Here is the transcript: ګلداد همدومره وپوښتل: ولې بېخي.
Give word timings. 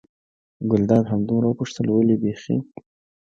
ګلداد 0.69 1.03
همدومره 1.11 1.47
وپوښتل: 1.49 1.85
ولې 1.91 2.15
بېخي. 2.21 2.57